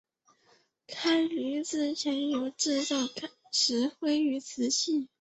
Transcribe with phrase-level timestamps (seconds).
[0.87, 2.95] 开埠以前有制造
[3.51, 5.07] 石灰与瓷器。